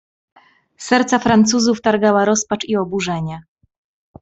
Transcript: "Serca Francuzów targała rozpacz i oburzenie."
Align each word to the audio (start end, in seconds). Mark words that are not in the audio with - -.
"Serca 0.77 1.19
Francuzów 1.19 1.81
targała 1.81 2.25
rozpacz 2.25 2.63
i 2.65 2.75
oburzenie." 2.77 3.39